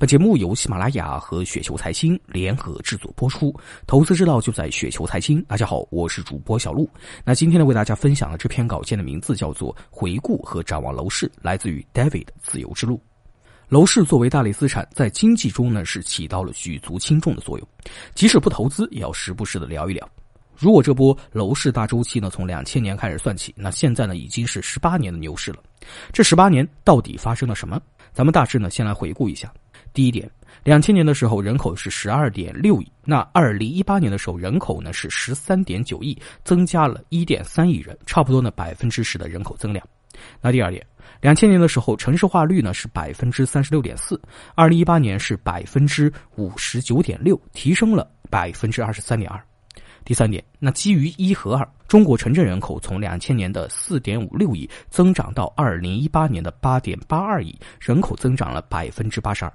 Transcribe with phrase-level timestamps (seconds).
[0.00, 3.54] 本节目由喜马拉雅和雪球财经联合制作播出，
[3.86, 5.42] 投资之道就在雪球财经。
[5.42, 6.88] 大家好，我是主播小璐。
[7.22, 12.98] 那今天呢，为大家分享的这篇稿件的名字叫做《回顾和展望楼市》，来自于 David 自由之路。
[13.68, 17.68] 楼市作为大类资产，在经济中呢是起到了举足轻重的作用，
[18.14, 20.08] 即使不投资，也要时不时的聊一聊。
[20.60, 25.58] 如果这波楼市大周期呢从两千年开始算起，那现在呢已经是十八年的牛市了。
[26.12, 27.80] 这十八年到底发生了什么？
[28.12, 29.50] 咱们大致呢先来回顾一下。
[29.94, 30.30] 第一点，
[30.62, 39.82] 两千年的时候人口是十二点六亿，那二零一八年的时候人口呢是十三点九亿，增加了一点三亿人，差不多呢百分之十的人口增量。
[40.42, 40.86] 那第二点，
[41.22, 44.20] 两千年的时候城市化率呢是百分之三十六点四，
[44.54, 49.42] 二零一八年是百分之五十九点六，提升了百分之二十三点二。
[50.04, 59.52] 第三点，那基于一和二，中国城镇人口从两千年的四点五六亿增长到二零一八年的八点八二亿，人口增长了百分之八十二。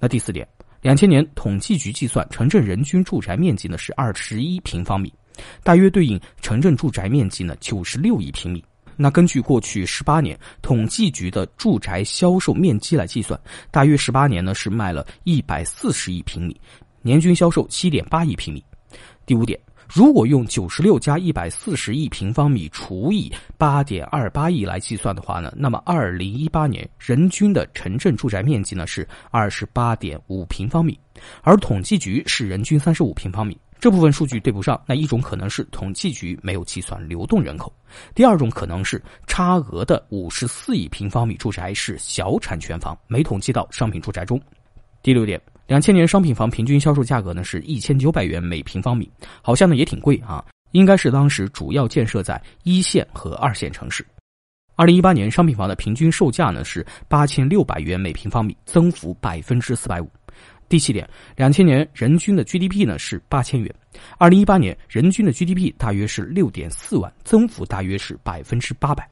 [0.00, 0.48] 那第四点，
[0.80, 5.12] 两千年统计局计算城镇人均住宅面积呢是二十一平方米，
[5.62, 8.64] 大约对应城镇住宅面积呢九十六亿平米。
[8.96, 13.38] 那根据过去十八年统计局的住宅销售面积来计算，
[13.70, 16.60] 大约十八年呢是卖了一百四十亿平米，
[17.02, 18.64] 年均销售七点八亿平米。
[19.26, 19.58] 第五点。
[19.94, 30.98] 如果用九十六加一百四十亿平方米除以八点二八亿来计算的话呢，那么二零一八年人均的城镇住宅面积呢是二十八点五平方米，
[31.42, 33.54] 而统计局是人均三十五平方米。
[33.78, 37.70] 这部分数据对不上，那一种可能是统计局没有计算流动人口，
[38.14, 44.40] 第二种可能是差额的五十四亿平方米住宅是小产权房，没统计到商品住宅中。
[45.02, 45.38] 第六点。
[45.72, 54.04] 两千年商品房平均销售价格呢是一千九百元每平方米，好像呢也挺贵啊，应该是当时主要建设在一线和二线城市。
[54.76, 60.10] 二零一八年商品房的平均售价呢是八千六百元每平方米，增幅百分之四百五。
[60.68, 63.74] 第七点，两千年人均的 GDP 呢是八千元，
[64.18, 69.08] 二零一八年人均的 GDP 大约是六点四万，增幅大约是百分之八百。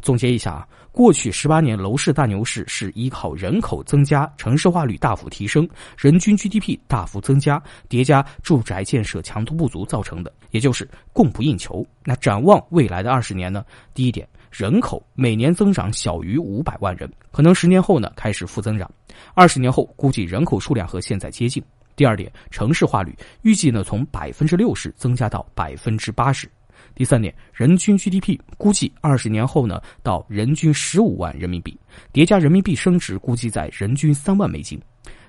[0.00, 11.86] 总结一下啊，过去十八年楼市大牛市是依靠人口增加、城市化率大幅提升、人均 GDP 大幅增加，叠加住宅建设强度不足造成的，也就是供不应求。
[12.04, 13.64] 那展望未来的二十年呢？
[13.94, 18.90] 第一点，人口每年增长小于五百万人，可能十年后呢开始负增长，
[19.34, 21.62] 二十年后估计人口数量和现在接近。
[21.96, 26.50] 第二点，城市化率预计呢从百分之六十增加到百分之八十。
[26.94, 31.78] 第三点，人均 GDP 估计二十年后呢，到人均十五万人民币，
[32.12, 34.80] 叠加人民币升值，估计在人均三万美金。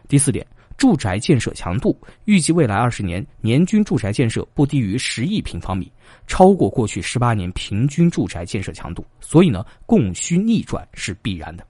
[0.07, 0.45] 第四点，
[0.77, 5.91] 住宅建设强度预计未来二十年年均住宅建设不低于十亿平方米，
[6.27, 11.65] 超过过去十八年平均住宅建设强度，所以呢，供需逆转是必然的。